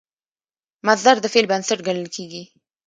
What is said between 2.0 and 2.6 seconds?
کېږي.